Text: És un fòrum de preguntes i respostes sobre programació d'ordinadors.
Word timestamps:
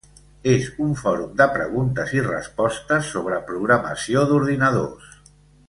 És 0.51 0.69
un 0.85 0.95
fòrum 1.01 1.35
de 1.41 1.47
preguntes 1.57 2.15
i 2.17 2.23
respostes 2.29 3.13
sobre 3.17 3.39
programació 3.53 4.25
d'ordinadors. 4.33 5.17